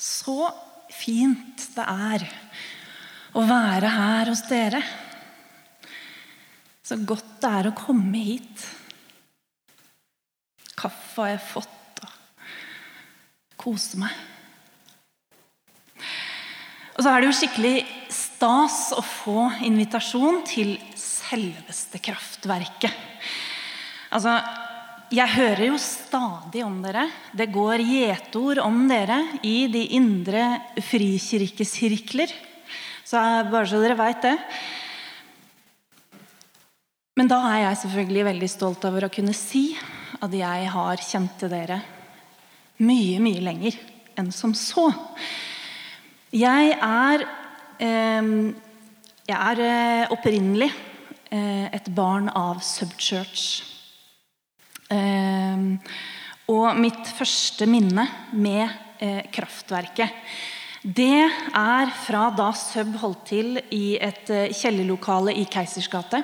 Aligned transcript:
Så 0.00 0.48
fint 0.90 1.66
det 1.76 1.84
er 1.84 2.24
å 3.36 3.44
være 3.46 3.90
her 3.92 4.30
hos 4.32 4.42
dere. 4.48 4.80
Så 6.80 6.96
godt 7.06 7.36
det 7.42 7.50
er 7.60 7.68
å 7.68 7.76
komme 7.76 8.22
hit. 8.24 8.64
Kaffe 10.80 11.20
har 11.20 11.34
jeg 11.34 11.44
fått, 11.50 12.00
og 12.06 13.60
kose 13.60 14.00
meg. 14.00 14.16
Og 16.96 17.04
så 17.04 17.12
er 17.12 17.20
det 17.20 17.28
jo 17.28 17.36
skikkelig 17.36 17.76
stas 18.12 18.78
å 18.96 19.04
få 19.04 19.50
invitasjon 19.68 20.40
til 20.48 20.74
selveste 20.96 22.00
kraftverket. 22.02 22.96
Altså, 24.10 24.34
jeg 25.10 25.26
hører 25.34 25.64
jo 25.66 25.78
stadig 25.82 26.62
om 26.62 26.76
dere. 26.84 27.08
Det 27.34 27.48
går 27.50 27.82
gjetord 27.82 28.60
om 28.62 28.84
dere 28.90 29.18
i 29.42 29.64
de 29.70 29.82
indre 29.98 30.44
frikirkesirkler. 30.86 32.30
Så 33.02 33.18
bare 33.50 33.66
så 33.66 33.80
dere 33.82 33.98
veit 33.98 34.22
det. 34.22 34.36
Men 37.18 37.30
da 37.30 37.40
er 37.50 37.64
jeg 37.64 37.80
selvfølgelig 37.82 38.26
veldig 38.28 38.50
stolt 38.52 38.86
over 38.86 39.08
å 39.08 39.12
kunne 39.12 39.34
si 39.34 39.72
at 40.20 40.36
jeg 40.36 40.68
har 40.72 41.02
kjent 41.02 41.34
til 41.40 41.50
dere 41.52 41.80
mye, 42.80 43.18
mye 43.20 43.42
lenger 43.44 43.80
enn 44.20 44.30
som 44.32 44.54
så. 44.54 44.86
Jeg 46.30 46.76
er, 46.76 47.26
eh, 47.82 48.30
jeg 49.26 49.36
er 49.36 49.64
eh, 49.66 50.14
opprinnelig 50.14 50.70
eh, 50.70 51.66
et 51.74 51.90
barn 51.98 52.30
av 52.30 52.62
Subchurch. 52.62 53.69
Ehm, 54.90 55.74
og 56.50 56.78
mitt 56.78 57.12
første 57.14 57.66
minne 57.70 58.06
med 58.32 58.66
eh, 58.98 59.22
kraftverket 59.30 60.16
det 60.80 61.28
er 61.52 61.90
fra 62.06 62.30
da 62.32 62.46
Sub 62.56 62.94
holdt 63.02 63.26
til 63.28 63.58
i 63.76 63.98
et 64.00 64.30
eh, 64.32 64.52
kjellerlokale 64.56 65.34
i 65.36 65.42
Keisers 65.44 65.90
gate. 65.92 66.22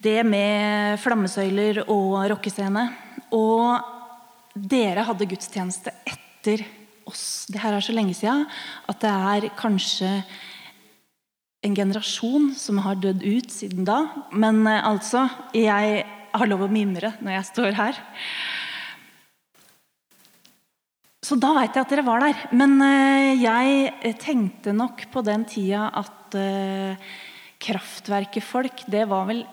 Det 0.00 0.22
med 0.24 0.96
flammesøyler 0.98 1.82
og 1.92 2.22
rockescene. 2.32 2.86
Og 3.36 3.76
dere 4.56 5.04
hadde 5.04 5.28
gudstjeneste 5.28 5.92
etter 6.08 6.64
oss. 7.04 7.44
Det 7.52 7.60
her 7.60 7.76
er 7.76 7.84
så 7.84 7.92
lenge 7.92 8.16
siden 8.16 8.46
at 8.88 9.04
det 9.04 9.12
er 9.12 9.48
kanskje 9.60 10.14
en 11.62 11.76
generasjon 11.76 12.48
som 12.56 12.80
har 12.80 12.96
dødd 12.96 13.20
ut 13.28 13.52
siden 13.52 13.84
da. 13.84 14.06
Men 14.32 14.64
eh, 14.64 14.80
altså, 14.88 15.28
jeg 15.52 16.06
har 16.32 16.48
lov 16.48 16.66
å 16.66 16.72
mimre 16.72 17.14
når 17.20 17.36
jeg 17.36 17.48
står 17.50 17.76
her. 17.78 18.00
Så 21.22 21.38
da 21.38 21.52
veit 21.54 21.76
jeg 21.76 21.84
at 21.84 21.92
dere 21.92 22.04
var 22.06 22.24
der. 22.24 22.38
Men 22.58 22.76
eh, 22.82 23.42
jeg 23.44 24.14
tenkte 24.20 24.74
nok 24.74 25.06
på 25.12 25.22
den 25.26 25.46
tida 25.48 25.88
at 25.88 26.10
kraftverkefolk, 26.32 27.20
kraftverket-folk, 27.62 28.80
det 28.90 29.04
var 29.06 29.26
vel 29.28 29.44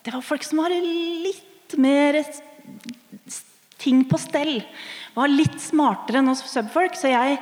Det 0.00 0.12
var 0.14 0.22
folk 0.24 0.44
som 0.46 0.62
var 0.62 0.72
litt 0.72 1.74
mer 1.76 2.16
ting 3.76 4.04
på 4.08 4.16
stell. 4.22 4.62
Var 5.12 5.28
litt 5.28 5.58
smartere 5.60 6.22
enn 6.22 6.30
oss 6.32 6.46
subfolk, 6.48 6.96
så 6.96 7.10
jeg 7.10 7.36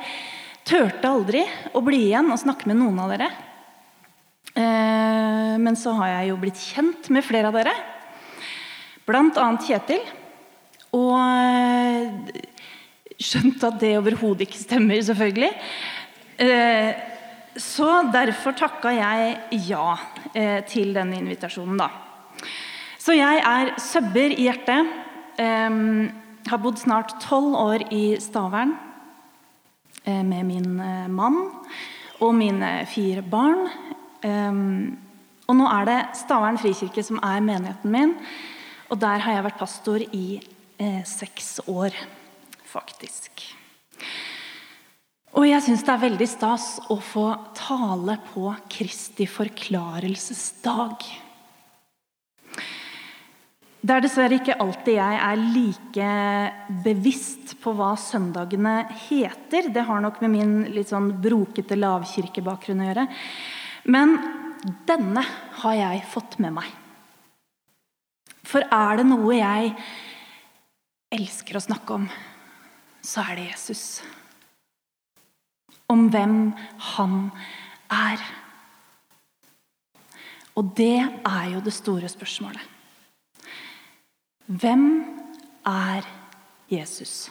turte 0.67 1.07
aldri 1.07 1.45
å 1.71 1.79
bli 1.85 2.09
igjen 2.09 2.27
og 2.33 2.41
snakke 2.41 2.67
med 2.67 2.81
noen 2.81 2.99
av 3.05 3.13
dere. 3.13 3.29
Men 5.63 5.77
så 5.79 5.93
har 6.01 6.11
jeg 6.11 6.33
jo 6.33 6.41
blitt 6.41 6.59
kjent 6.59 7.07
med 7.13 7.23
flere 7.23 7.53
av 7.53 7.55
dere. 7.55 7.75
Annet 9.15 9.63
Kjetil. 9.63 10.01
Og 10.95 11.13
eh, 11.15 12.41
skjønt 13.19 13.63
at 13.67 13.77
det 13.81 13.95
overhodet 13.99 14.47
ikke 14.47 14.59
stemmer, 14.59 14.99
selvfølgelig. 15.03 15.51
Eh, 16.43 16.91
så 17.57 17.89
derfor 18.13 18.55
takka 18.57 18.91
jeg 18.93 19.61
ja 19.67 19.95
eh, 20.33 20.59
til 20.69 20.93
denne 20.95 21.17
invitasjonen, 21.21 21.79
da. 21.79 21.89
Så 22.99 23.15
jeg 23.15 23.39
er 23.39 23.73
søbber 23.79 24.35
i 24.35 24.49
hjertet. 24.49 24.89
Har 25.37 26.59
bodd 26.59 26.79
snart 26.81 27.13
tolv 27.23 27.53
år 27.55 27.85
i 27.93 28.17
Stavern 28.19 28.73
med 30.03 30.43
min 30.47 30.65
mann 31.13 31.37
og 32.19 32.33
mine 32.35 32.71
fire 32.89 33.21
barn. 33.21 33.63
Og 35.47 35.55
nå 35.55 35.69
er 35.71 35.87
det 35.87 35.97
Stavern 36.19 36.59
frikirke 36.59 37.05
som 37.05 37.21
er 37.23 37.45
menigheten 37.45 37.93
min. 37.93 38.15
Og 38.87 38.99
der 39.01 39.23
har 39.23 39.37
jeg 39.37 39.45
vært 39.49 39.59
pastor 39.59 40.03
i 40.15 40.25
eh, 40.79 41.03
seks 41.07 41.57
år, 41.67 41.95
faktisk. 42.67 43.43
Og 45.37 45.45
jeg 45.45 45.61
syns 45.65 45.83
det 45.85 45.93
er 45.93 46.05
veldig 46.05 46.27
stas 46.29 46.67
å 46.89 46.97
få 47.03 47.27
tale 47.57 48.17
på 48.31 48.49
Kristi 48.71 49.27
forklarelsesdag. 49.29 51.03
Det 53.87 53.93
er 53.93 54.03
dessverre 54.03 54.39
ikke 54.39 54.57
alltid 54.59 54.97
jeg 54.97 55.19
er 55.23 55.43
like 55.53 56.07
bevisst 56.83 57.53
på 57.63 57.75
hva 57.77 57.91
søndagene 58.01 58.79
heter. 59.05 59.69
Det 59.71 59.85
har 59.85 60.01
nok 60.03 60.17
med 60.23 60.33
min 60.33 60.57
litt 60.73 60.89
sånn 60.91 61.13
brokete 61.23 61.77
lavkirkebakgrunn 61.77 62.83
å 62.83 62.89
gjøre. 62.89 63.07
Men 63.93 64.17
denne 64.89 65.23
har 65.61 65.77
jeg 65.77 66.03
fått 66.11 66.39
med 66.43 66.57
meg. 66.57 66.73
For 68.47 68.63
er 68.63 68.99
det 68.99 69.07
noe 69.09 69.35
jeg 69.35 69.73
elsker 71.17 71.57
å 71.59 71.63
snakke 71.63 71.97
om, 71.97 72.07
så 73.03 73.25
er 73.27 73.39
det 73.39 73.47
Jesus. 73.49 73.83
Om 75.91 76.07
hvem 76.11 76.37
han 76.93 77.17
er. 77.91 78.23
Og 80.59 80.71
det 80.79 80.99
er 81.03 81.45
jo 81.53 81.63
det 81.63 81.75
store 81.75 82.09
spørsmålet. 82.11 82.63
Hvem 84.47 84.85
er 85.67 86.07
Jesus 86.71 87.27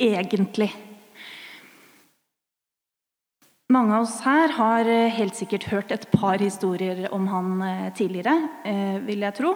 egentlig? 0.00 0.72
Mange 3.70 3.94
av 3.94 4.02
oss 4.02 4.16
her 4.24 4.50
har 4.56 4.88
eh, 4.90 5.12
helt 5.14 5.36
sikkert 5.38 5.68
hørt 5.70 5.92
et 5.94 6.08
par 6.10 6.42
historier 6.42 7.04
om 7.14 7.28
han 7.30 7.60
eh, 7.62 7.90
tidligere, 7.94 8.32
eh, 8.66 8.96
vil 9.06 9.22
jeg 9.22 9.36
tro. 9.36 9.52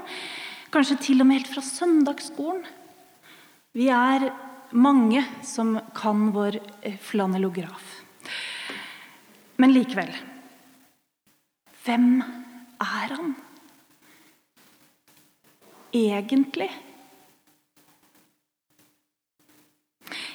Kanskje 0.71 1.01
til 1.03 1.25
og 1.25 1.27
med 1.27 1.41
helt 1.41 1.51
fra 1.51 1.63
søndagsskolen. 1.67 2.61
Vi 3.75 3.89
er 3.91 4.29
mange 4.71 5.25
som 5.43 5.73
kan 5.99 6.29
vår 6.35 6.61
flanellograf. 7.03 7.91
Men 9.59 9.75
likevel 9.75 10.15
Hvem 11.85 12.23
er 12.23 13.17
han? 13.17 13.35
Egentlig? 15.95 16.71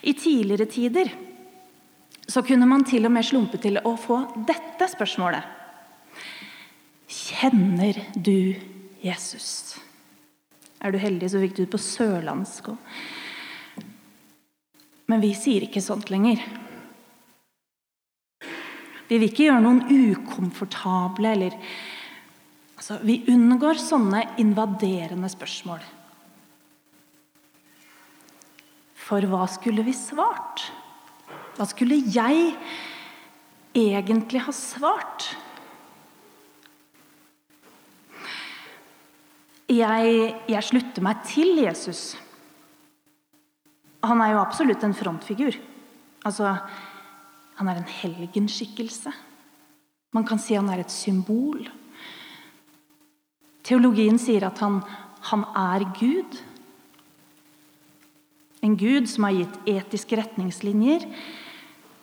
I 0.04 0.14
tidligere 0.20 0.68
tider 0.68 1.16
så 2.30 2.44
kunne 2.46 2.68
man 2.70 2.86
til 2.86 3.08
og 3.08 3.14
med 3.14 3.26
slumpe 3.26 3.58
til 3.62 3.80
å 3.82 3.96
få 3.98 4.22
dette 4.48 4.86
spørsmålet. 4.92 5.56
Kjenner 7.10 7.98
du 8.14 8.54
Jesus? 9.02 9.80
Er 10.80 10.94
du 10.94 11.00
heldig, 11.02 11.32
så 11.32 11.42
fikk 11.42 11.58
du 11.58 11.64
det 11.64 11.72
på 11.74 11.82
sørlandsk. 11.82 12.70
Men 15.10 15.24
vi 15.24 15.34
sier 15.34 15.66
ikke 15.66 15.82
sånt 15.82 16.12
lenger. 16.14 16.44
Vi 19.10 19.18
vil 19.18 19.26
ikke 19.32 19.48
gjøre 19.48 19.64
noen 19.66 19.82
ukomfortable 19.90 21.32
eller 21.34 21.56
altså, 22.78 23.00
Vi 23.02 23.24
unngår 23.34 23.82
sånne 23.82 24.22
invaderende 24.42 25.32
spørsmål. 25.34 25.82
For 29.10 29.26
hva 29.26 29.48
skulle 29.50 29.82
vi 29.88 29.96
svart? 29.98 30.68
Hva 31.58 31.68
skulle 31.70 32.00
jeg 32.10 32.54
egentlig 33.76 34.42
ha 34.46 34.54
svart? 34.56 35.30
Jeg, 39.70 40.14
jeg, 40.50 40.66
slutter 40.66 41.04
meg 41.06 41.22
til 41.30 41.60
Jesus. 41.62 42.18
Han 44.02 44.22
er 44.26 44.34
jo 44.34 44.42
absolutt 44.42 44.84
en 44.86 44.98
frontfigur. 44.98 45.60
Altså, 46.26 46.56
han 47.60 47.70
er 47.70 47.78
en 47.78 47.92
helgenskikkelse. 48.00 49.14
Man 50.18 50.26
kan 50.26 50.42
si 50.42 50.58
han 50.58 50.72
er 50.74 50.82
et 50.82 50.94
symbol. 50.94 51.68
Teologien 53.62 54.18
sier 54.18 54.48
at 54.48 54.58
han, 54.64 54.80
han 55.30 55.46
er 55.54 55.86
Gud. 56.00 56.40
En 58.66 58.76
Gud 58.78 59.08
som 59.10 59.28
har 59.28 59.38
gitt 59.38 59.60
etiske 59.72 60.18
retningslinjer 60.20 61.06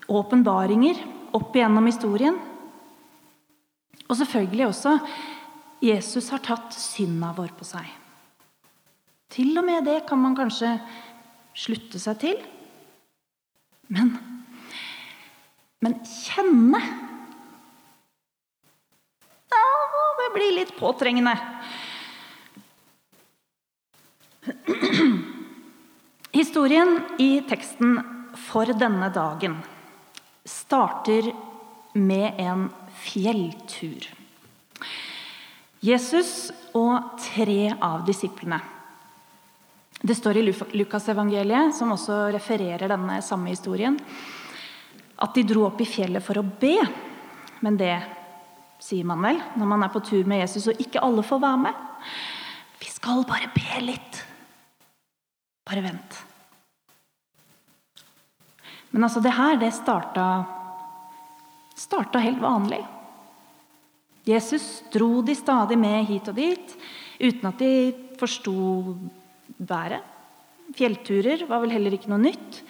åpenbaringer 0.07 1.01
opp 1.37 1.57
igjennom 1.57 1.87
historien. 1.89 2.39
Og 4.07 4.17
selvfølgelig 4.19 4.69
også 4.69 4.99
Jesus 5.83 6.31
har 6.33 6.43
tatt 6.47 6.75
synda 6.77 7.33
vår 7.37 7.53
på 7.59 7.67
seg. 7.67 7.87
Til 9.33 9.59
og 9.59 9.67
med 9.67 9.85
det 9.85 10.05
kan 10.09 10.21
man 10.23 10.37
kanskje 10.39 10.77
slutte 11.57 11.99
seg 12.01 12.21
til. 12.23 12.39
Men, 13.93 14.15
men 15.85 15.99
kjenne 16.07 16.81
Ja, 19.47 19.63
det 20.19 20.31
blir 20.35 20.57
litt 20.57 20.73
påtrengende. 20.79 21.37
Historien 26.37 27.01
i 27.19 27.41
teksten 27.49 27.95
for 28.37 28.69
denne 28.77 29.07
dagen 29.09 29.55
starter 30.45 31.31
med 31.97 32.37
en 32.43 32.67
fjelltur. 32.93 34.05
Jesus 35.81 36.51
og 36.77 37.17
tre 37.25 37.71
av 37.81 38.05
disiplene. 38.05 38.61
Det 39.97 40.19
står 40.19 40.43
i 40.43 40.45
Lukasevangeliet, 40.77 41.73
som 41.73 41.97
også 41.97 42.27
refererer 42.37 42.85
denne 42.85 43.23
samme 43.25 43.55
historien, 43.55 43.97
at 45.17 45.41
de 45.41 45.49
dro 45.55 45.65
opp 45.71 45.81
i 45.81 45.89
fjellet 45.89 46.21
for 46.21 46.37
å 46.37 46.45
be. 46.45 46.77
Men 47.65 47.81
det 47.81 47.95
sier 48.77 49.09
man 49.09 49.25
vel 49.25 49.41
når 49.57 49.73
man 49.73 49.89
er 49.89 49.97
på 49.97 50.05
tur 50.05 50.29
med 50.29 50.45
Jesus 50.45 50.69
og 50.69 50.85
ikke 50.85 51.01
alle 51.01 51.25
får 51.25 51.45
være 51.49 51.65
med. 51.65 51.85
Vi 52.85 52.93
skal 52.93 53.25
bare 53.25 53.55
be 53.57 53.87
litt. 53.89 54.26
Bare 55.67 55.83
vent. 55.83 56.19
Men 58.95 59.05
altså, 59.05 59.21
det 59.21 59.35
her, 59.35 59.59
det 59.61 59.73
starta, 59.75 60.27
starta 61.77 62.23
helt 62.23 62.41
vanlig. 62.41 62.81
Jesus 64.27 64.83
dro 64.91 65.21
de 65.23 65.35
stadig 65.39 65.79
med 65.79 66.07
hit 66.09 66.31
og 66.31 66.39
dit 66.39 66.73
uten 67.21 67.49
at 67.51 67.61
de 67.61 67.73
forsto 68.19 68.55
været. 69.59 70.03
Fjellturer 70.77 71.45
var 71.47 71.63
vel 71.63 71.77
heller 71.77 71.95
ikke 71.95 72.11
noe 72.11 72.25
nytt. 72.25 72.63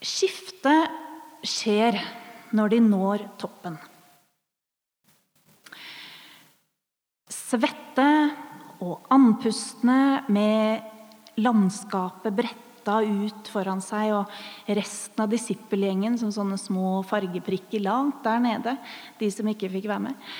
Skiftet 0.00 1.44
skjer 1.44 1.98
når 2.56 2.72
de 2.72 2.80
når 2.84 3.26
toppen. 3.40 3.76
Svette 7.28 8.08
og 8.84 9.06
andpustne 9.12 10.26
med 10.32 11.38
landskapet 11.40 12.34
bretta 12.36 13.00
ut 13.02 13.48
foran 13.50 13.82
seg, 13.84 14.12
og 14.14 14.70
resten 14.78 15.24
av 15.24 15.32
disippelgjengen 15.32 16.18
som 16.20 16.32
sånne 16.34 16.58
små 16.60 17.00
fargeprikker 17.08 17.82
langt 17.84 18.22
der 18.26 18.42
nede, 18.42 18.76
de 19.18 19.30
som 19.32 19.48
ikke 19.50 19.70
fikk 19.72 19.88
være 19.90 20.08
med. 20.08 20.30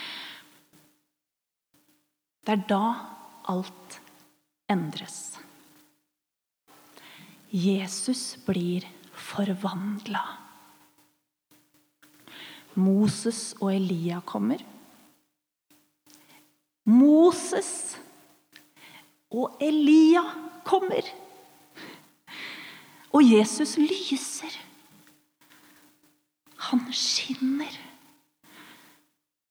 Det 2.47 2.55
er 2.55 2.67
da 2.71 2.85
alt 3.51 4.01
endres. 4.71 5.37
Jesus 7.51 8.37
blir 8.47 8.87
forvandla. 9.17 10.23
Moses 12.77 13.55
og 13.63 13.73
Elia 13.73 14.21
kommer. 14.27 14.61
Moses 16.87 17.97
og 19.37 19.59
Elia 19.61 20.23
kommer. 20.65 21.05
Og 23.13 23.25
Jesus 23.25 23.77
lyser. 23.81 24.55
Han 26.71 26.87
skinner. 26.93 27.75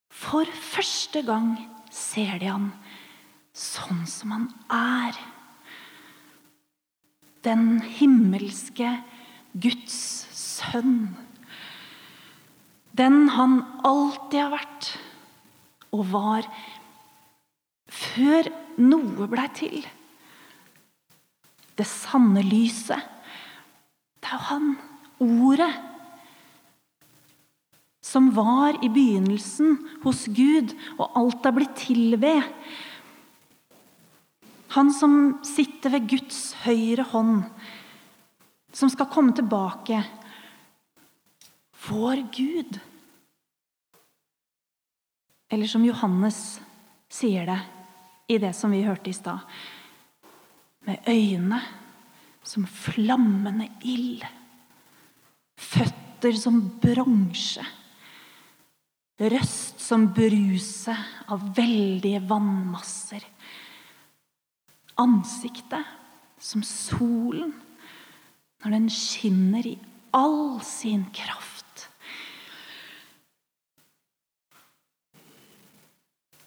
For 0.09 0.49
første 0.49 1.21
gang 1.25 1.53
ser 1.93 2.39
de 2.41 2.49
han 2.49 2.71
sånn 3.55 4.03
som 4.09 4.33
han 4.35 4.47
er. 4.73 5.17
Den 7.45 7.77
himmelske 7.85 8.97
Guds 9.53 9.95
sønn. 10.35 11.13
Den 12.95 13.29
han 13.35 13.61
alltid 13.85 14.39
har 14.41 14.55
vært 14.55 14.89
og 15.95 16.03
var 16.11 16.47
før 18.15 18.49
noe 18.79 19.27
blei 19.31 19.47
til. 19.55 19.83
Det 21.75 21.87
sanne 21.87 22.43
lyset. 22.45 23.01
Det 24.23 24.31
er 24.31 24.39
jo 24.39 24.47
han, 24.49 24.71
ordet, 25.21 25.73
som 28.05 28.29
var 28.35 28.77
i 28.85 28.89
begynnelsen 28.93 29.75
hos 30.05 30.25
Gud, 30.31 30.71
og 30.95 31.17
alt 31.19 31.45
er 31.45 31.55
blitt 31.55 31.75
til 31.81 32.15
ved. 32.21 32.45
Han 34.75 34.91
som 34.93 35.15
sitter 35.45 35.93
ved 35.95 36.07
Guds 36.13 36.41
høyre 36.63 37.05
hånd, 37.11 37.43
som 38.75 38.91
skal 38.91 39.11
komme 39.11 39.35
tilbake. 39.35 40.01
Vår 41.85 42.23
Gud. 42.35 42.79
Eller 45.51 45.69
som 45.69 45.85
Johannes 45.85 46.59
sier 47.13 47.47
det 47.47 47.61
i 48.27 48.37
det 48.41 48.53
som 48.57 48.73
vi 48.73 48.83
hørte 48.85 49.09
i 49.09 49.15
stad. 49.15 49.39
Med 50.85 51.09
øyne 51.09 51.61
som 52.45 52.65
flammende 52.69 53.69
ild. 53.85 54.25
Føtter 55.57 56.35
som 56.37 56.61
bronse. 56.81 57.65
Røst 59.15 59.79
som 59.79 60.09
bruset 60.13 61.29
av 61.31 61.43
veldige 61.55 62.19
vannmasser. 62.27 63.23
Ansiktet 64.99 65.93
som 66.39 66.63
solen 66.65 67.53
når 68.63 68.75
den 68.75 68.87
skinner 68.91 69.65
i 69.67 69.77
all 70.15 70.59
sin 70.65 71.05
kraft. 71.15 71.54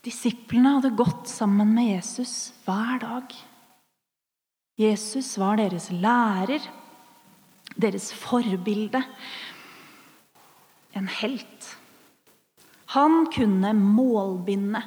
Disiplene 0.08 0.70
hadde 0.78 0.96
gått 0.96 1.28
sammen 1.28 1.74
med 1.76 1.90
Jesus 1.90 2.54
hver 2.64 3.00
dag. 3.02 3.32
Jesus 4.80 5.34
var 5.36 5.58
deres 5.60 5.90
lærer, 5.92 6.64
deres 7.76 8.06
forbilde. 8.16 9.02
En 10.96 11.10
helt. 11.18 11.68
Han 12.94 13.26
kunne 13.34 13.74
målbinde 13.76 14.80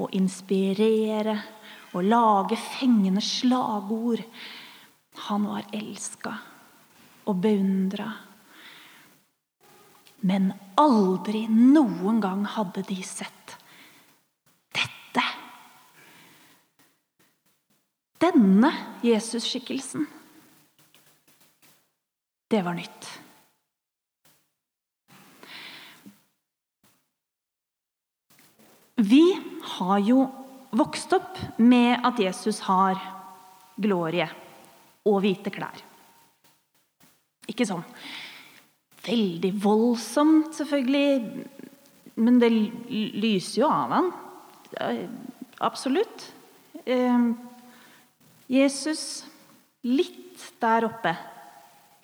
og 0.00 0.16
inspirere 0.16 1.36
og 1.92 2.08
lage 2.08 2.56
fengende 2.56 3.20
slagord. 3.20 4.24
Han 5.28 5.48
var 5.52 5.68
elska 5.76 6.32
og 7.28 7.44
beundra. 7.44 8.08
Men 10.24 10.54
aldri 10.80 11.44
noen 11.52 12.24
gang 12.24 12.46
hadde 12.56 12.88
de 12.88 13.02
sett 13.04 13.35
Denne 18.26 18.72
Jesus-skikkelsen, 19.06 20.06
det 22.50 22.62
var 22.66 22.74
nytt. 22.74 23.06
Vi 28.96 29.22
har 29.76 29.98
jo 30.02 30.24
vokst 30.76 31.12
opp 31.14 31.38
med 31.62 32.00
at 32.06 32.18
Jesus 32.18 32.62
har 32.66 32.98
glorie 33.76 34.26
og 35.06 35.20
hvite 35.22 35.52
klær. 35.54 35.82
Ikke 37.46 37.68
sånn 37.68 37.84
veldig 39.06 39.52
voldsomt, 39.62 40.56
selvfølgelig, 40.56 41.44
men 42.18 42.40
det 42.42 42.50
lyser 42.50 43.60
jo 43.60 43.68
av 43.70 43.92
han. 43.94 44.08
Absolutt. 45.62 46.32
Jesus 48.46 49.24
litt 49.86 50.44
der 50.62 50.86
oppe. 50.88 51.14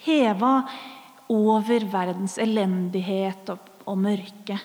Heva 0.03 0.55
over 1.33 1.87
verdens 1.93 2.37
elendighet 2.43 3.53
og, 3.55 3.69
og 3.87 3.99
mørke. 4.03 4.59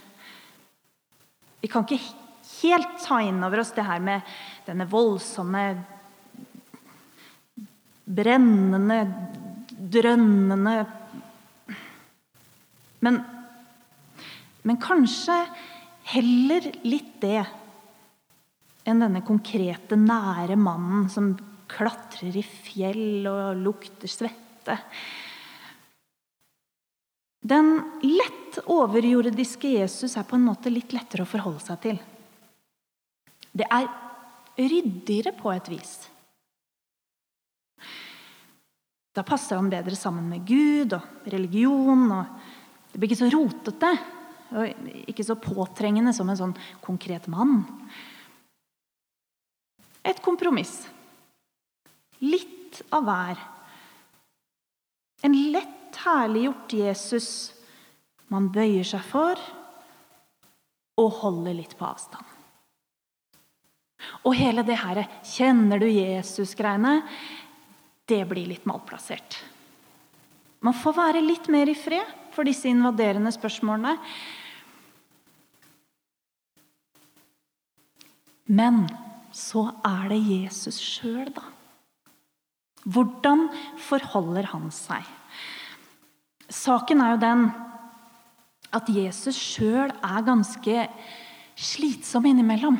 Vi 1.62 1.69
kan 1.72 1.86
ikke 1.86 2.01
helt 2.62 2.98
ta 3.03 3.19
inn 3.25 3.43
over 3.46 3.62
oss 3.62 3.74
det 3.75 3.86
her 3.86 4.01
med 4.03 4.25
denne 4.65 4.88
voldsomme, 4.89 5.63
brennende, 8.07 9.01
drønnende 9.77 10.77
men, 13.00 13.19
men 14.62 14.79
kanskje 14.81 15.36
heller 16.13 16.72
litt 16.88 17.17
det 17.22 17.43
enn 18.88 19.03
denne 19.03 19.22
konkrete, 19.27 20.00
nære 20.00 20.55
mannen 20.60 21.10
som 21.12 21.34
klatrer 21.77 22.36
i 22.36 22.43
fjell 22.43 23.27
og 23.29 23.62
lukter 23.62 24.12
svette. 24.12 24.79
Den 27.48 27.77
lett 28.03 28.60
overjordiske 28.65 29.69
Jesus 29.77 30.17
er 30.17 30.25
på 30.27 30.36
en 30.36 30.48
måte 30.50 30.74
litt 30.74 30.91
lettere 30.96 31.24
å 31.24 31.29
forholde 31.29 31.63
seg 31.63 31.81
til. 31.86 32.00
Det 33.57 33.67
er 33.72 33.88
ryddigere 34.57 35.34
på 35.38 35.53
et 35.53 35.69
vis. 35.72 35.93
Da 39.15 39.24
passer 39.25 39.57
han 39.57 39.72
bedre 39.72 39.96
sammen 39.98 40.27
med 40.29 40.43
Gud 40.46 40.93
og 40.98 41.31
religion. 41.31 42.03
og 42.12 42.91
Det 42.91 43.00
blir 43.00 43.10
ikke 43.10 43.24
så 43.24 43.31
rotete 43.34 43.93
og 44.48 44.91
ikke 45.10 45.25
så 45.27 45.36
påtrengende 45.41 46.13
som 46.15 46.29
en 46.29 46.39
sånn 46.39 46.53
konkret 46.84 47.25
mann. 47.31 47.65
Et 50.07 50.22
kompromiss. 50.24 50.86
Litt 52.19 52.81
av 52.93 53.05
hver. 53.07 53.41
En 55.25 55.36
lett 55.51 56.00
herliggjort 56.03 56.74
Jesus 56.77 57.29
man 58.31 58.50
bøyer 58.53 58.86
seg 58.86 59.03
for 59.07 59.39
og 60.97 61.19
holder 61.21 61.55
litt 61.57 61.75
på 61.77 61.88
avstand. 61.88 62.25
Og 64.25 64.36
hele 64.38 64.63
det 64.63 64.77
her 64.77 65.07
'kjenner 65.24 65.79
du 65.79 65.88
Jesus'-greiene, 65.88 67.01
det 68.07 68.27
blir 68.29 68.47
litt 68.47 68.65
malplassert. 68.65 69.38
Man 70.62 70.74
får 70.74 70.93
være 70.93 71.21
litt 71.21 71.47
mer 71.47 71.69
i 71.69 71.75
fred 71.75 72.05
for 72.31 72.43
disse 72.43 72.69
invaderende 72.69 73.31
spørsmålene. 73.31 73.97
Men 78.47 78.88
så 79.31 79.67
er 79.86 80.09
det 80.09 80.24
Jesus 80.24 80.79
sjøl, 80.79 81.33
da. 81.36 81.43
Hvordan 82.88 83.48
forholder 83.84 84.48
han 84.53 84.70
seg? 84.72 85.03
Saken 86.48 87.03
er 87.03 87.15
jo 87.15 87.24
den 87.24 87.48
at 88.77 88.88
Jesus 88.91 89.36
sjøl 89.36 89.91
er 89.91 90.24
ganske 90.27 90.86
slitsom 91.58 92.27
innimellom. 92.29 92.77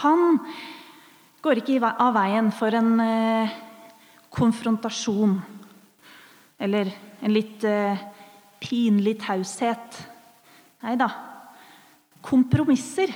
Han 0.00 0.40
går 1.44 1.60
ikke 1.60 1.90
av 1.90 2.16
veien 2.16 2.50
for 2.54 2.74
en 2.76 2.92
eh, 3.02 3.54
konfrontasjon 4.32 5.36
eller 6.58 6.90
en 7.20 7.34
litt 7.34 7.64
eh, 7.68 8.00
pinlig 8.62 9.18
taushet. 9.22 10.02
Nei 10.84 10.96
da. 10.98 11.08
Kompromisser. 12.24 13.12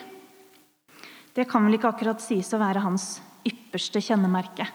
Det 1.32 1.48
kan 1.48 1.64
vel 1.64 1.78
ikke 1.78 1.92
akkurat 1.92 2.22
sies 2.22 2.52
å 2.52 2.60
være 2.60 2.82
hans 2.84 3.14
ypperste 3.46 4.00
kjennemerke. 4.02 4.66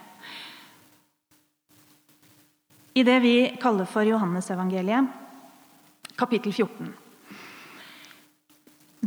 I 2.97 3.03
det 3.05 3.17
vi 3.21 3.35
kaller 3.61 3.85
for 3.85 4.07
Johannesevangeliet, 4.07 5.11
kapittel 6.17 6.53
14 6.53 6.93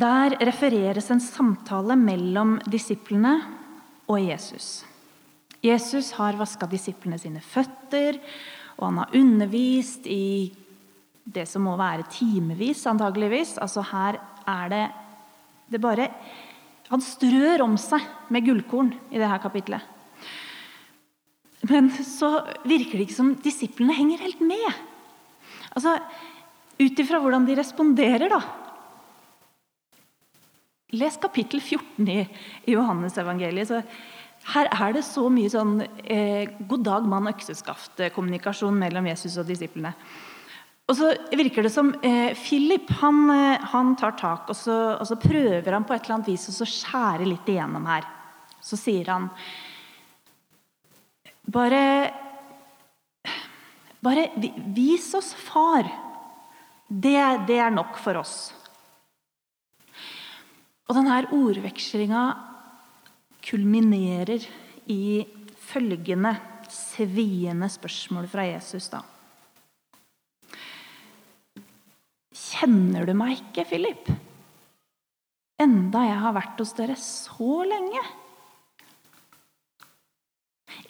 Der 0.00 0.36
refereres 0.46 1.10
en 1.10 1.20
samtale 1.20 1.96
mellom 1.98 2.54
disiplene 2.70 3.34
og 4.06 4.22
Jesus. 4.22 4.84
Jesus 5.60 6.12
har 6.16 6.38
vaska 6.38 6.68
disiplene 6.70 7.18
sine 7.20 7.42
føtter, 7.42 8.20
og 8.78 8.86
han 8.86 9.02
har 9.02 9.18
undervist 9.18 10.06
i 10.06 10.52
det 11.24 11.44
som 11.48 11.66
må 11.66 11.74
være 11.76 12.06
timevis, 12.10 12.86
antageligvis. 12.88 13.58
Altså 13.58 13.84
her 13.90 14.20
er 14.46 14.72
det 14.72 14.86
Det 15.70 15.78
bare 15.80 16.08
Han 16.90 17.02
strør 17.04 17.62
om 17.64 17.76
seg 17.78 18.02
med 18.34 18.46
gullkorn 18.46 18.92
i 19.10 19.20
dette 19.20 19.38
kapitlet. 19.44 19.96
Men 21.70 21.90
så 21.92 22.40
virker 22.64 22.98
det 22.98 23.06
ikke 23.06 23.18
som 23.18 23.34
disiplene 23.44 23.94
henger 23.94 24.24
helt 24.24 24.40
med. 24.42 24.68
Altså, 25.76 25.98
Ut 26.80 27.00
ifra 27.02 27.18
hvordan 27.20 27.44
de 27.44 27.58
responderer, 27.58 28.30
da. 28.32 28.40
Les 30.96 31.18
kapittel 31.20 31.60
14 31.60 32.08
i, 32.08 32.22
Johannes-evangeliet. 32.72 33.84
Her 34.54 34.70
er 34.72 34.94
det 34.96 35.02
så 35.04 35.26
mye 35.30 35.50
sånn 35.52 35.74
eh, 35.84 36.48
god 36.70 36.86
dag, 36.88 37.08
mann, 37.10 37.28
økseskaft-kommunikasjon 37.30 38.80
mellom 38.80 39.10
Jesus 39.10 39.36
og 39.42 39.50
disiplene. 39.50 39.92
Og 40.90 40.96
så 40.98 41.12
virker 41.38 41.62
det 41.62 41.70
som 41.70 41.92
eh, 42.02 42.32
Philip 42.34 42.90
han, 42.98 43.22
eh, 43.30 43.66
han, 43.72 43.92
tar 43.98 44.16
tak, 44.18 44.48
og 44.50 44.56
så, 44.58 44.76
og 44.98 45.06
så, 45.06 45.14
prøver 45.22 45.70
han 45.70 45.86
på 45.86 45.94
et 45.94 46.02
eller 46.02 46.16
annet 46.16 46.30
vis 46.32 46.48
å 46.50 46.66
skjære 46.66 47.28
litt 47.28 47.46
igjennom 47.46 47.86
her. 47.86 48.08
Så 48.60 48.78
sier 48.80 49.12
han 49.12 49.30
Bare 51.50 51.82
Bare 54.00 54.26
vis 54.74 55.12
oss 55.14 55.30
Far. 55.36 55.86
Det, 56.88 57.18
det 57.46 57.58
er 57.62 57.70
nok 57.70 57.98
for 58.02 58.18
oss. 58.18 58.34
Og 60.88 60.96
denne 60.96 61.20
ordvekslinga 61.36 62.24
kulminerer 63.46 64.42
i 64.90 65.22
følgende 65.70 66.34
sviende 66.72 67.68
spørsmål 67.70 68.26
fra 68.32 68.48
Jesus. 68.48 68.88
da. 68.90 69.04
Kjenner 72.40 73.04
du 73.08 73.12
meg 73.16 73.36
ikke, 73.36 73.66
Philip? 73.68 74.08
Enda 75.60 76.06
jeg 76.06 76.20
har 76.22 76.36
vært 76.36 76.60
hos 76.62 76.72
dere 76.78 76.96
så 76.96 77.60
lenge. 77.68 78.02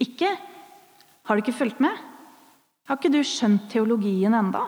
Ikke 0.00 0.36
Har 1.28 1.36
du 1.36 1.44
ikke 1.44 1.54
fulgt 1.54 1.78
med? 1.78 1.94
Har 2.88 2.98
ikke 2.98 3.12
du 3.12 3.20
skjønt 3.22 3.68
teologien 3.70 4.34
enda? 4.34 4.64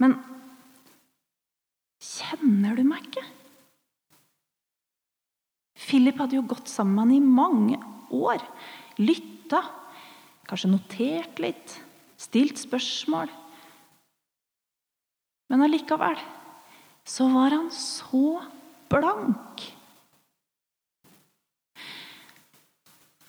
Men 0.00 0.14
kjenner 2.00 2.78
du 2.78 2.86
meg 2.88 3.04
ikke? 3.04 3.24
Philip 5.76 6.22
hadde 6.22 6.38
jo 6.38 6.46
gått 6.48 6.72
sammen 6.72 6.96
med 6.96 7.04
han 7.04 7.12
i 7.12 7.20
mange 7.20 7.80
år. 8.16 8.40
Lytta, 9.02 9.60
kanskje 10.48 10.72
notert 10.72 11.42
litt, 11.42 11.76
stilt 12.16 12.62
spørsmål. 12.64 13.28
Men 15.50 15.62
allikevel 15.66 16.18
så 17.06 17.28
var 17.30 17.54
han 17.54 17.68
så 17.70 18.40
blank. 18.90 19.62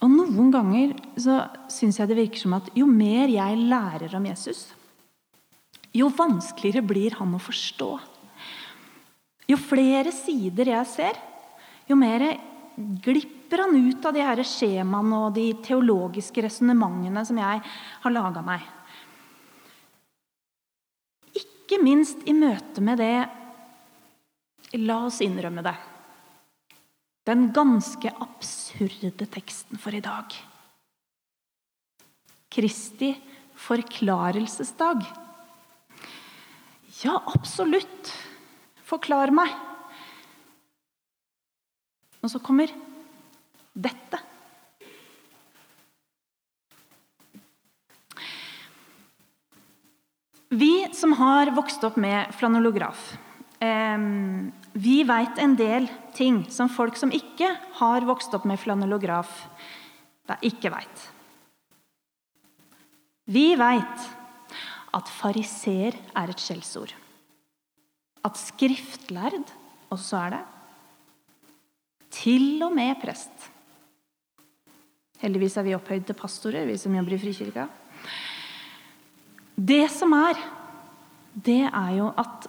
Og 0.01 0.09
Noen 0.13 0.49
ganger 0.53 0.93
så 1.17 1.39
syns 1.73 1.99
jeg 1.99 2.09
det 2.09 2.17
virker 2.19 2.41
som 2.41 2.55
at 2.57 2.69
jo 2.77 2.85
mer 2.89 3.29
jeg 3.31 3.61
lærer 3.69 4.13
om 4.17 4.25
Jesus, 4.29 4.67
jo 5.97 6.09
vanskeligere 6.13 6.85
blir 6.85 7.15
han 7.17 7.33
å 7.33 7.41
forstå. 7.41 7.89
Jo 9.47 9.57
flere 9.61 10.11
sider 10.13 10.73
jeg 10.73 10.89
ser, 10.91 11.17
jo 11.87 11.97
mer 11.97 12.25
glipper 12.77 13.63
han 13.63 13.77
ut 13.87 14.05
av 14.05 14.13
de 14.13 14.21
her 14.21 14.41
skjemaene 14.45 15.21
og 15.25 15.35
de 15.37 15.47
teologiske 15.65 16.43
resonnementene 16.45 17.23
som 17.25 17.39
jeg 17.41 17.63
har 18.03 18.13
laga 18.13 18.43
meg. 18.45 18.65
Ikke 21.77 21.85
minst 21.85 22.23
i 22.25 22.33
møte 22.33 22.81
med 22.81 22.97
det 22.97 24.79
La 24.81 24.95
oss 25.05 25.19
innrømme 25.21 25.61
det. 25.61 25.75
Den 27.29 27.51
ganske 27.53 28.09
absurde 28.17 29.27
teksten 29.29 29.77
for 29.77 29.93
i 29.93 30.01
dag. 30.01 30.33
Kristi 32.49 33.11
forklarelsesdag. 33.61 35.05
Ja, 37.03 37.19
absolutt. 37.29 38.09
Forklar 38.89 39.29
meg. 39.37 39.53
Og 42.23 42.33
så 42.33 42.41
kommer 42.41 42.73
dette. 43.77 44.23
Vi 50.57 50.87
som 50.95 51.13
har 51.19 51.51
vokst 51.53 51.83
opp 51.85 51.97
med 52.01 52.33
flanellograf, 52.33 53.01
vi 54.77 54.95
veit 55.05 55.39
en 55.41 55.55
del 55.57 55.87
ting 56.17 56.43
som 56.53 56.69
folk 56.69 56.97
som 56.97 57.11
ikke 57.13 57.49
har 57.79 58.05
vokst 58.07 58.33
opp 58.33 58.45
med 58.49 58.59
flanellograf, 58.61 59.29
ikke 60.45 60.71
veit. 60.73 61.03
Vi 63.27 63.51
veit 63.59 64.05
at 64.97 65.09
fariseer 65.11 65.97
er 66.17 66.31
et 66.31 66.41
skjellsord. 66.41 66.93
At 68.25 68.39
skriftlærd 68.39 69.51
også 69.93 70.21
er 70.21 70.37
det. 70.37 70.43
Til 72.17 72.63
og 72.65 72.73
med 72.75 72.95
prest. 73.01 73.49
Heldigvis 75.21 75.57
er 75.57 75.67
vi 75.67 75.75
opphøyd 75.77 76.07
til 76.07 76.17
pastorer, 76.17 76.65
vi 76.69 76.77
som 76.79 76.95
jobber 76.95 77.17
i 77.17 77.19
Frikirka. 77.21 77.67
Det 79.57 79.87
som 79.89 80.13
er, 80.13 80.37
det 81.33 81.63
er 81.65 81.91
jo 81.97 82.11
at 82.13 82.45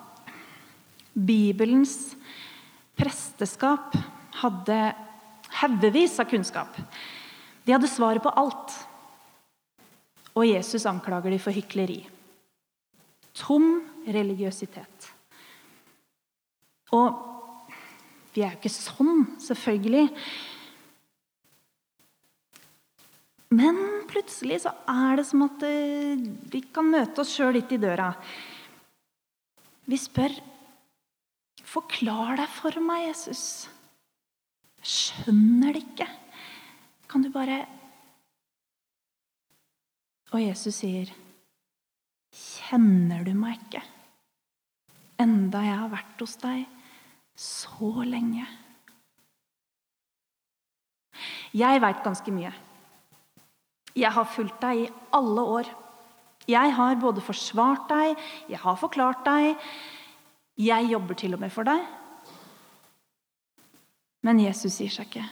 Bibelens 1.17 2.13
presteskap 2.99 3.97
hadde 4.43 4.79
haugevis 5.63 6.19
av 6.21 6.29
kunnskap. 6.29 6.77
De 7.65 7.73
hadde 7.75 7.91
svaret 7.91 8.23
på 8.23 8.33
alt. 8.37 8.75
Og 10.37 10.47
Jesus 10.47 10.87
anklager 10.87 11.33
dem 11.33 11.43
for 11.43 11.55
hykleri. 11.55 12.03
Tom 13.39 13.81
religiøsitet. 14.07 15.09
Og 16.95 17.25
vi 18.35 18.45
er 18.45 18.53
jo 18.53 18.61
ikke 18.61 18.73
sånn, 18.73 19.25
selvfølgelig. 19.43 20.07
Men 23.55 23.79
plutselig 24.11 24.61
så 24.67 24.75
er 24.93 25.19
det 25.21 25.25
som 25.29 25.47
at 25.47 25.63
eh, 25.65 26.21
vi 26.53 26.61
kan 26.69 26.91
møte 26.93 27.23
oss 27.23 27.33
sjøl 27.33 27.55
litt 27.57 27.73
i 27.73 27.81
døra. 27.81 28.13
Vi 29.89 29.99
spør 30.01 30.37
Forklar 31.69 32.39
deg 32.39 32.49
for 32.49 32.81
meg, 32.81 33.11
Jesus. 33.11 33.43
Skjønner 34.81 35.75
det 35.77 35.83
ikke. 35.85 36.07
Kan 37.09 37.25
du 37.25 37.29
bare 37.33 37.59
Og 40.33 40.41
Jesus 40.41 40.81
sier, 40.81 41.13
Kjenner 42.33 43.25
du 43.25 43.35
meg 43.37 43.57
ikke? 43.57 43.83
Enda 45.21 45.61
jeg 45.65 45.77
har 45.81 45.93
vært 45.93 46.25
hos 46.25 46.37
deg 46.41 46.65
så 47.39 47.91
lenge. 48.07 48.45
Jeg 51.57 51.81
veit 51.83 52.05
ganske 52.05 52.35
mye. 52.35 52.53
Jeg 53.97 54.13
har 54.15 54.29
fulgt 54.29 54.61
deg 54.63 54.85
i 54.85 54.91
alle 55.17 55.45
år. 55.59 55.71
Jeg 56.49 56.75
har 56.77 57.01
både 57.01 57.25
forsvart 57.25 57.89
deg, 57.91 58.21
jeg 58.49 58.61
har 58.63 58.77
forklart 58.81 59.25
deg. 59.27 59.57
Jeg 60.59 60.91
jobber 60.91 61.19
til 61.19 61.37
og 61.37 61.43
med 61.43 61.53
for 61.53 61.69
deg. 61.69 61.83
Men 64.27 64.41
Jesus 64.43 64.79
sier 64.79 64.93
seg 64.93 65.11
ikke. 65.11 65.27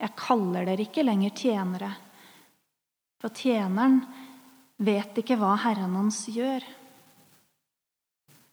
Jeg 0.00 0.16
kaller 0.16 0.68
dere 0.68 0.84
ikke 0.86 1.04
lenger 1.04 1.32
tjenere, 1.36 1.90
for 3.20 3.36
tjeneren 3.36 3.98
vet 4.80 5.18
ikke 5.20 5.36
hva 5.36 5.52
herren 5.60 5.96
hans 5.98 6.22
gjør. 6.32 6.64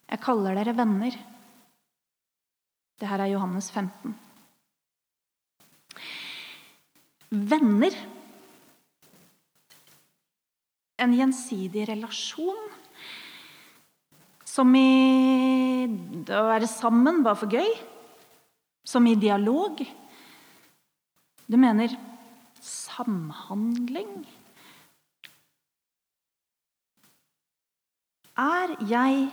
Jeg 0.07 0.23
kaller 0.23 0.57
dere 0.59 0.75
venner. 0.75 1.15
Det 2.97 3.07
her 3.07 3.23
er 3.23 3.31
Johannes 3.31 3.69
15. 3.71 4.15
Venner. 7.29 7.95
En 10.97 11.13
gjensidig 11.13 11.85
relasjon. 11.89 12.69
Som 14.47 14.73
i 14.79 15.85
å 16.33 16.43
være 16.47 16.69
sammen 16.71 17.21
bare 17.25 17.39
for 17.39 17.51
gøy. 17.51 17.73
Som 18.87 19.07
i 19.09 19.17
dialog. 19.19 19.83
Du 21.47 21.57
mener 21.59 21.93
samhandling? 22.63 24.25
Er 28.37 28.73
jeg 28.85 29.29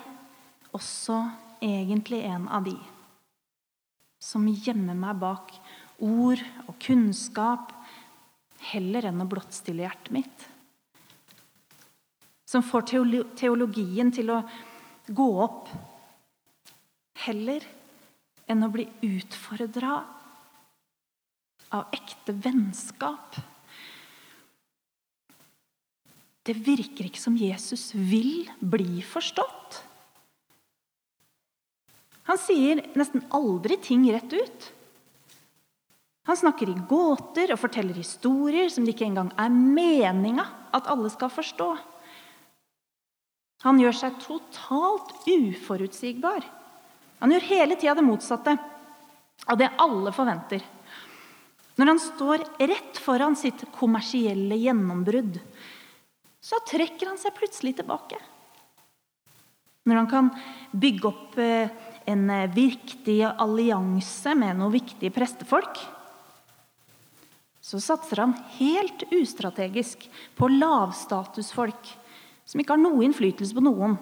også 0.72 1.18
egentlig 1.64 2.22
en 2.24 2.46
av 2.48 2.64
de 2.64 2.76
som 4.24 4.46
gjemmer 4.48 4.96
meg 4.96 5.18
bak 5.20 5.50
ord 6.00 6.40
og 6.64 6.78
kunnskap 6.80 7.73
heller 8.72 9.08
enn 9.10 9.22
å 9.22 9.28
blottstille 9.28 9.84
hjertet 9.84 10.12
mitt? 10.14 10.44
Som 12.48 12.64
får 12.64 12.86
teologien 13.40 14.12
til 14.14 14.30
å 14.34 14.42
gå 15.08 15.28
opp 15.44 15.72
heller 17.24 17.64
enn 18.50 18.66
å 18.66 18.70
bli 18.72 18.86
utfordra 19.08 19.96
av 21.74 21.96
ekte 21.96 22.36
vennskap? 22.44 23.40
Det 26.44 26.54
virker 26.60 27.08
ikke 27.08 27.22
som 27.22 27.36
Jesus 27.40 27.90
vil 27.96 28.44
bli 28.60 29.00
forstått. 29.08 29.80
Han 32.28 32.40
sier 32.40 32.82
nesten 32.96 33.24
aldri 33.36 33.76
ting 33.80 34.04
rett 34.12 34.32
ut. 34.32 34.68
Han 36.24 36.38
snakker 36.40 36.70
i 36.72 36.76
gåter 36.88 37.52
og 37.52 37.60
forteller 37.60 37.96
historier 37.98 38.70
som 38.72 38.86
det 38.86 38.94
ikke 38.94 39.08
engang 39.10 39.32
er 39.36 39.52
meninga 39.52 40.46
at 40.74 40.88
alle 40.90 41.10
skal 41.12 41.32
forstå. 41.32 41.70
Han 43.64 43.80
gjør 43.80 43.96
seg 43.96 44.16
totalt 44.20 45.12
uforutsigbar. 45.28 46.44
Han 47.20 47.32
gjør 47.32 47.48
hele 47.48 47.76
tida 47.80 47.96
det 47.96 48.04
motsatte 48.04 48.56
av 49.48 49.60
det 49.60 49.70
alle 49.80 50.12
forventer. 50.16 50.64
Når 51.74 51.90
han 51.90 52.00
står 52.00 52.44
rett 52.70 53.00
foran 53.02 53.36
sitt 53.36 53.64
kommersielle 53.74 54.56
gjennombrudd, 54.60 55.40
så 56.44 56.60
trekker 56.68 57.10
han 57.10 57.18
seg 57.20 57.34
plutselig 57.36 57.74
tilbake. 57.80 58.20
Når 59.84 60.00
han 60.00 60.08
kan 60.08 60.30
bygge 60.72 61.08
opp 61.08 61.38
eh, 61.40 61.72
en 62.08 62.28
eh, 62.32 62.52
viktig 62.52 63.18
allianse 63.26 64.32
med 64.38 64.60
noen 64.60 64.72
viktige 64.72 65.12
prestefolk, 65.12 65.80
så 67.64 67.80
satser 67.80 68.20
han 68.20 68.34
helt 68.58 69.06
ustrategisk 69.08 70.02
på 70.36 70.48
lavstatusfolk 70.52 71.94
som 72.44 72.60
ikke 72.60 72.74
har 72.74 72.82
noe 72.82 73.06
innflytelse 73.06 73.56
på 73.56 73.62
noen. 73.64 73.94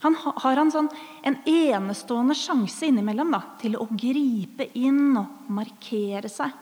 Han 0.00 0.16
har 0.20 0.56
han 0.56 0.72
sånn, 0.72 0.88
en 1.24 1.36
enestående 1.48 2.36
sjanse 2.36 2.88
innimellom 2.88 3.30
da, 3.32 3.42
til 3.60 3.76
å 3.76 3.86
gripe 3.92 4.70
inn 4.76 5.12
og 5.20 5.50
markere 5.52 6.30
seg. 6.32 6.52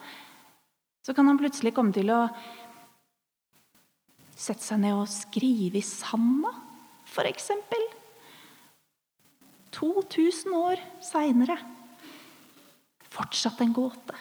Så 1.02 1.14
kan 1.14 1.30
han 1.30 1.38
plutselig 1.38 1.74
komme 1.74 1.94
til 1.94 2.10
å 2.14 2.24
sette 4.34 4.66
seg 4.66 4.82
ned 4.82 4.98
og 4.98 5.06
skrive 5.10 5.78
i 5.78 5.86
sanda, 5.86 6.50
f.eks. 7.06 7.50
2000 9.78 10.58
år 10.58 10.82
seinere. 11.02 11.60
Fortsatt 13.14 13.62
en 13.62 13.74
gåte. 13.78 14.18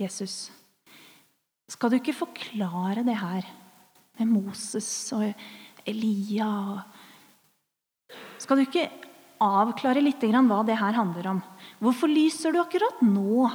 Jesus, 0.00 0.48
skal 1.68 1.92
du 1.92 1.98
ikke 1.98 2.16
forklare 2.16 3.04
det 3.04 3.18
her 3.20 3.44
med 4.18 4.30
Moses 4.32 4.88
og 5.12 5.28
Elia? 5.88 6.80
Skal 8.40 8.56
du 8.56 8.64
ikke 8.64 8.88
avklare 9.40 10.02
litt 10.02 10.24
hva 10.24 10.62
det 10.64 10.78
her 10.80 10.96
handler 10.96 11.28
om? 11.34 11.42
Hvorfor 11.80 12.08
lyser 12.08 12.52
du 12.52 12.60
akkurat 12.62 13.02
nå? 13.04 13.50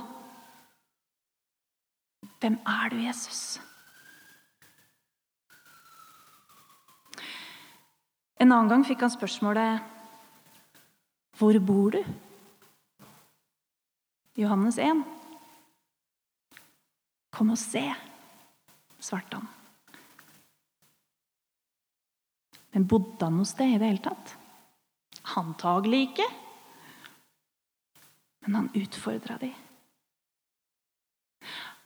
Hvem 2.39 2.59
er 2.61 2.93
du, 2.93 2.99
Jesus? 3.01 3.41
En 8.37 8.51
annen 8.51 8.69
gang 8.69 8.85
fikk 8.85 9.01
han 9.01 9.13
spørsmålet 9.13 9.81
Hvor 11.39 11.57
bor 11.63 11.95
du? 11.95 12.01
Johannes 14.35 14.77
1. 14.77 15.14
Kom 17.35 17.51
og 17.51 17.59
se, 17.59 17.83
svarte 19.03 19.41
han. 19.41 19.51
Men 22.75 22.87
bodde 22.91 23.23
han 23.23 23.35
noe 23.39 23.47
sted 23.47 23.75
i 23.75 23.79
det 23.79 23.89
hele 23.89 24.03
tatt? 24.03 24.33
Antagelig 25.39 26.01
ikke. 26.09 26.27
Men 28.45 28.59
han 28.59 28.71
utfordra 28.77 29.37
de. 29.41 29.51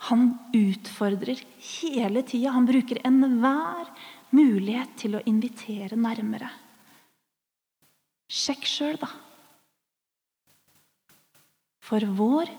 Han 0.09 0.31
utfordrer 0.55 1.41
hele 1.57 2.23
tida. 2.25 2.53
Han 2.55 2.69
bruker 2.69 3.01
enhver 3.05 3.89
mulighet 4.35 4.95
til 5.01 5.17
å 5.17 5.25
invitere 5.29 5.97
nærmere. 5.97 6.49
Sjekk 8.29 8.65
sjøl, 8.69 8.97
da. 9.01 9.09
For 11.89 12.05
vår 12.17 12.51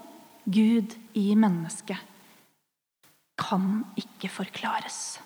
Gud 0.50 0.96
i 1.18 1.28
mennesket 1.38 2.10
kan 3.40 3.82
ikke 3.98 4.28
forklares. 4.32 5.20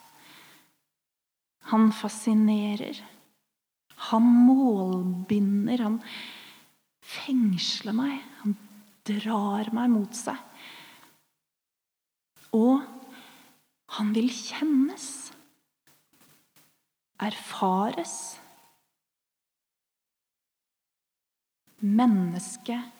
Han 1.72 1.90
fascinerer. 1.92 3.00
Han 4.10 4.26
målbinder. 4.46 5.82
Han 5.82 6.00
fengsler 7.04 7.96
meg. 7.96 8.20
Han 8.42 8.56
drar 9.08 9.72
meg 9.76 9.92
mot 9.92 10.16
seg. 10.16 10.38
Og 12.54 12.84
han 13.96 14.12
vil 14.14 14.30
kjennes 14.32 15.08
erfares. 17.22 18.14
Mennesket 21.84 22.92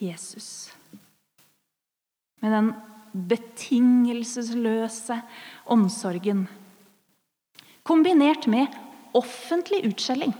Jesus. 0.00 0.70
Med 2.40 2.54
den 2.56 2.70
betingelsesløse 3.12 5.16
omsorgen. 5.70 6.46
Kombinert 7.86 8.46
med 8.50 8.70
offentlig 9.16 9.82
utskjelling. 9.88 10.34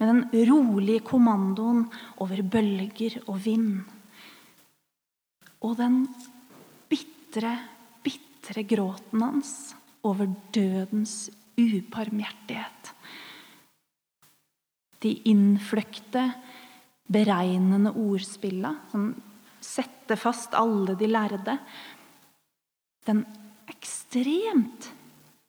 Med 0.00 0.10
den 0.10 0.50
rolige 0.50 1.04
kommandoen 1.06 1.84
over 2.22 2.42
bølger 2.42 3.20
og 3.26 3.38
vind. 3.44 3.84
Og 5.64 5.76
den 5.78 6.02
bitre, 6.90 7.54
bitre 8.04 8.66
gråten 8.68 9.22
hans 9.22 9.74
over 10.04 10.28
dødens 10.54 11.30
ubarmhjertighet. 11.56 12.90
De 15.04 15.12
innfløkte, 15.28 16.30
beregnende 17.04 17.90
ordspilla 17.92 18.70
som 18.88 19.10
sette 19.64 20.16
fast 20.20 20.54
alle 20.58 20.96
de 20.98 21.08
lærde. 21.08 21.56
Den 23.08 23.24
ekstremt 23.70 24.90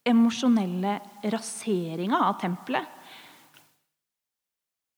emosjonelle 0.06 1.00
raseringa 1.34 2.20
av 2.28 2.38
tempelet. 2.42 2.92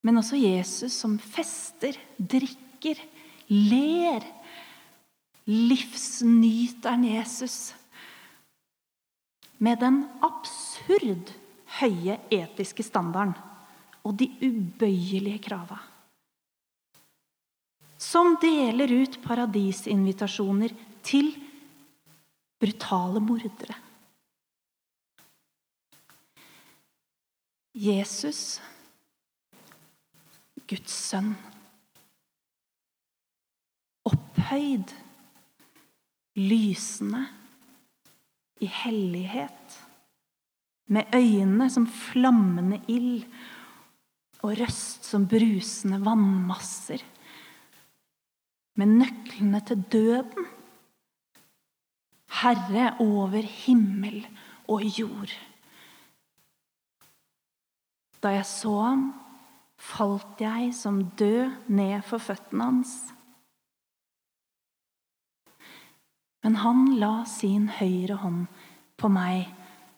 Men 0.05 0.21
også 0.21 0.39
Jesus 0.39 0.95
som 0.95 1.17
fester, 1.19 1.97
drikker, 2.17 2.99
ler. 3.51 4.23
Livsnyteren 5.47 7.05
Jesus. 7.07 7.73
Med 9.63 9.79
den 9.81 10.03
absurd 10.23 11.31
høye 11.79 12.17
etiske 12.31 12.85
standarden 12.85 13.35
og 14.07 14.15
de 14.19 14.29
ubøyelige 14.43 15.41
krava. 15.47 15.79
Som 18.07 18.37
deler 18.39 18.91
ut 19.01 19.17
paradisinvitasjoner 19.23 20.71
til 21.03 21.33
brutale 22.61 23.19
mordere. 23.19 23.75
Jesus, 27.77 28.61
Guds 30.67 30.93
sønn, 30.93 31.35
opphøyd, 34.07 34.95
lysende, 36.39 37.27
i 38.57 38.65
hellighet, 38.65 39.75
med 40.89 41.13
øyne 41.13 41.67
som 41.69 41.85
flammende 41.85 42.79
ild 42.89 43.27
og 44.41 44.55
røst 44.57 45.05
som 45.05 45.27
brusende 45.29 45.99
vannmasser, 46.01 47.03
med 48.77 48.93
nøklene 49.01 49.61
til 49.65 49.83
døden, 49.91 50.47
Herre 52.37 52.91
over 53.01 53.41
himmel 53.41 54.21
og 54.69 54.83
jord. 54.83 55.31
Da 58.21 58.35
jeg 58.35 58.45
så 58.45 58.73
ham, 58.81 59.05
falt 59.77 60.41
jeg 60.41 60.73
som 60.75 61.03
død 61.17 61.69
ned 61.69 62.01
for 62.05 62.21
føttene 62.21 62.69
hans. 62.69 62.95
Men 66.43 66.59
han 66.61 66.83
la 67.01 67.25
sin 67.29 67.69
høyre 67.79 68.19
hånd 68.21 68.45
på 68.97 69.09
meg 69.11 69.47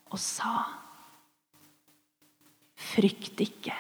og 0.10 0.20
sa, 0.24 0.58
Frykt 2.80 3.42
ikke. 3.44 3.76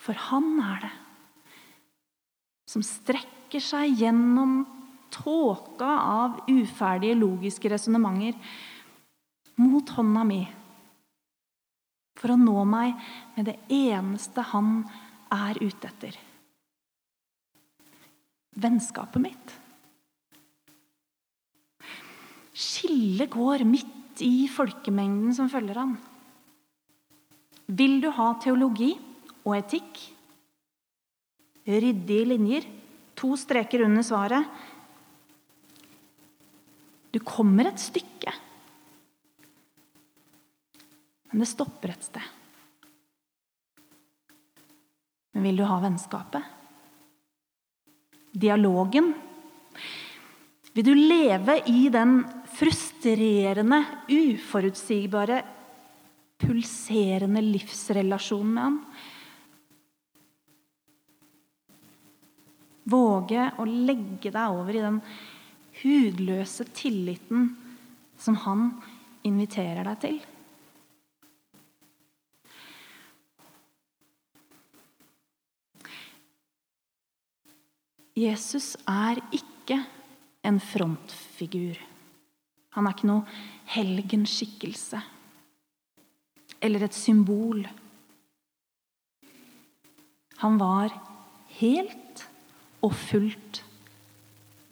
For 0.00 0.16
han 0.30 0.56
er 0.64 0.80
det 0.86 0.94
som 2.68 2.84
strekker 2.84 3.62
seg 3.64 3.96
gjennom 4.02 4.60
tåka 5.14 5.88
av 5.88 6.42
uferdige 6.52 7.16
logiske 7.16 7.70
resonnementer 7.72 8.36
mot 9.58 9.96
hånda 9.96 10.24
mi 10.28 10.42
for 12.18 12.34
å 12.34 12.40
nå 12.40 12.64
meg 12.66 12.96
med 13.36 13.46
det 13.48 13.56
eneste 13.72 14.42
han 14.50 14.82
er 15.32 15.60
ute 15.62 15.88
etter. 15.88 16.16
Vennskapet 18.58 19.22
mitt. 19.22 19.54
Skillet 22.58 23.30
går 23.30 23.62
midt 23.68 24.22
i 24.26 24.48
folkemengden 24.50 25.36
som 25.36 25.50
følger 25.52 25.78
han. 25.78 25.94
Vil 27.68 28.00
du 28.02 28.08
ha 28.16 28.32
teologi 28.42 28.96
og 29.44 29.54
etikk? 29.60 30.00
Ryddige 31.68 32.24
linjer, 32.24 32.64
to 33.18 33.34
streker 33.36 33.82
under 33.84 34.04
svaret. 34.06 34.46
Du 37.12 37.18
kommer 37.20 37.68
et 37.68 37.80
stykke. 37.80 38.32
Men 41.28 41.44
det 41.44 41.48
stopper 41.50 41.92
et 41.92 42.06
sted. 42.06 42.24
Men 45.36 45.44
vil 45.44 45.60
du 45.60 45.66
ha 45.68 45.76
vennskapet? 45.82 46.54
Dialogen? 48.32 49.12
Vil 50.72 50.86
du 50.86 50.94
leve 50.94 51.58
i 51.68 51.88
den 51.92 52.22
frustrerende, 52.58 53.82
uforutsigbare, 54.08 55.42
pulserende 56.40 57.44
livsrelasjonen 57.44 58.52
med 58.54 58.62
han? 58.62 58.82
Våge 62.88 63.50
å 63.60 63.66
legge 63.68 64.32
deg 64.32 64.56
over 64.56 64.76
i 64.76 64.84
den 64.84 65.02
hudløse 65.82 66.64
tilliten 66.74 67.50
som 68.18 68.38
han 68.46 68.70
inviterer 69.28 69.84
deg 69.90 70.00
til? 70.06 70.18
Jesus 78.18 78.72
er 78.88 79.20
ikke 79.30 79.78
en 80.48 80.58
frontfigur. 80.58 81.76
Han 82.74 82.88
er 82.88 82.96
ikke 82.96 83.10
noe 83.10 83.38
helgenskikkelse 83.74 85.02
eller 86.64 86.88
et 86.88 86.96
symbol. 86.96 87.62
Han 90.42 90.58
var 90.58 90.94
helt 91.60 92.07
og 92.82 92.94
fullt 92.94 93.62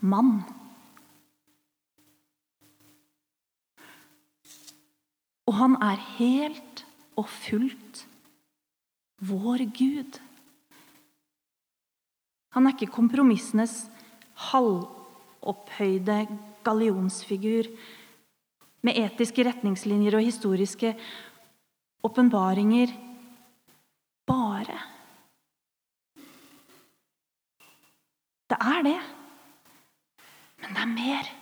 mann. 0.00 0.44
Og 5.46 5.54
han 5.54 5.76
er 5.82 6.02
helt 6.18 6.84
og 7.16 7.28
fullt 7.30 8.06
vår 9.26 9.64
Gud. 9.76 10.18
Han 12.56 12.66
er 12.66 12.74
ikke 12.74 12.92
kompromissenes 12.92 13.86
halvopphøyde 14.48 16.26
gallionsfigur 16.66 17.70
med 18.86 18.98
etiske 19.00 19.44
retningslinjer 19.46 20.18
og 20.18 20.26
historiske 20.26 20.92
åpenbaringer 22.06 22.92
bare. 24.26 24.78
Det 28.46 28.58
er 28.62 28.82
det, 28.86 29.00
men 30.62 30.76
det 30.76 30.82
er 30.82 30.92
mer. 30.92 31.32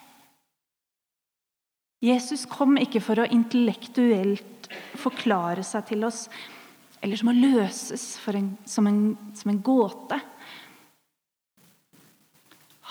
Jesus 2.05 2.45
kom 2.51 2.77
ikke 2.81 3.01
for 3.01 3.23
å 3.23 3.29
intellektuelt 3.33 4.69
forklare 5.01 5.65
seg 5.65 5.87
til 5.93 6.05
oss, 6.05 6.27
eller 7.05 7.21
som 7.21 7.31
å 7.33 7.37
løses 7.37 8.05
en, 8.33 8.51
som, 8.69 8.89
en, 8.89 9.01
som 9.37 9.53
en 9.53 9.61
gåte. 9.65 10.19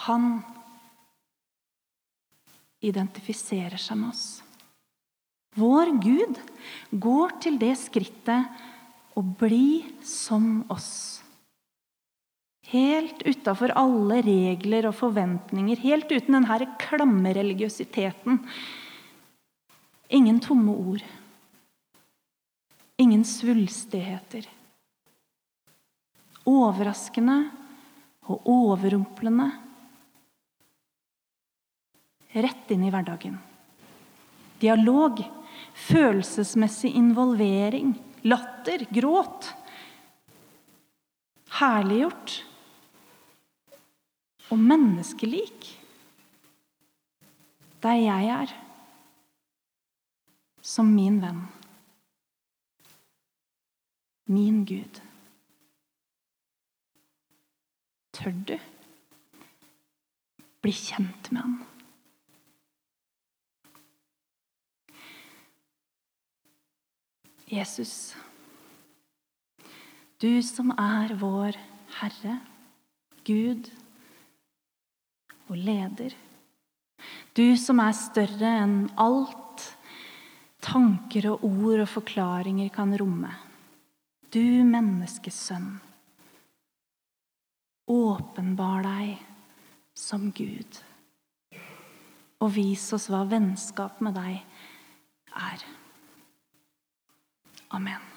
Han 0.08 0.28
identifiserer 2.84 3.80
seg 3.80 4.00
med 4.02 4.12
oss. 4.12 4.26
Vår 5.56 5.94
Gud 6.02 6.40
går 6.92 7.36
til 7.44 7.60
det 7.62 7.76
skrittet 7.80 8.64
å 9.14 9.22
bli 9.22 9.84
som 10.06 10.64
oss. 10.74 11.22
Helt 12.74 13.22
utafor 13.28 13.76
alle 13.78 14.22
regler 14.26 14.88
og 14.90 14.98
forventninger, 14.98 15.78
helt 15.86 16.10
uten 16.10 16.40
denne 16.40 16.70
klamme 16.82 17.36
religiøsiteten. 17.38 18.40
Ingen 20.14 20.40
tomme 20.40 20.72
ord. 20.72 21.04
Ingen 23.02 23.26
svulstigheter. 23.26 24.46
Overraskende 26.46 27.38
og 28.30 28.46
overrumplende 28.52 29.50
rett 32.34 32.72
inn 32.74 32.86
i 32.86 32.92
hverdagen. 32.94 33.36
Dialog, 34.62 35.20
følelsesmessig 35.74 36.94
involvering, 36.98 37.94
latter, 38.26 38.86
gråt. 38.94 39.50
Herliggjort 41.60 42.40
og 44.54 44.62
menneskelik. 44.62 45.70
Der 47.84 48.00
jeg 48.00 48.30
er, 48.32 48.54
som 50.64 50.88
min 50.96 51.20
venn. 51.22 51.44
Min 54.32 54.64
Gud. 54.66 55.02
Tør 58.14 58.32
du 58.48 58.56
bli 60.64 60.72
kjent 60.72 61.32
med 61.36 61.44
han? 61.44 61.60
Jesus, 67.54 68.16
du 70.22 70.42
som 70.42 70.72
er 70.80 71.12
vår 71.20 71.58
Herre 72.00 72.40
Gud 73.28 73.68
og 75.52 75.58
leder. 75.60 76.16
Du 77.38 77.54
som 77.60 77.82
er 77.84 77.94
større 77.98 78.54
enn 78.64 78.78
alt 78.98 79.43
tanker 80.64 81.30
og 81.34 81.44
ord 81.46 81.84
og 81.84 81.90
forklaringer 81.92 82.72
kan 82.74 82.94
romme. 83.00 83.32
Du 84.34 84.64
menneskesønn. 84.66 85.76
Åpenbar 87.94 88.86
deg 88.86 89.18
som 89.98 90.32
Gud. 90.34 90.80
Og 92.44 92.56
vis 92.56 92.88
oss 92.96 93.10
hva 93.12 93.24
vennskap 93.28 94.00
med 94.04 94.18
deg 94.18 94.40
er. 95.36 95.68
Amen. 97.74 98.10